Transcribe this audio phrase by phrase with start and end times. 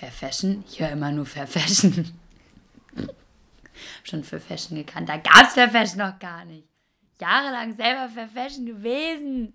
[0.00, 0.64] Fair Fashion?
[0.66, 2.10] Ich höre immer nur Fair Fashion.
[4.02, 5.10] Schon Fair Fashion gekannt.
[5.10, 6.66] Da gab es Fair Fashion noch gar nicht.
[7.20, 9.52] Jahrelang selber Fair Fashion gewesen.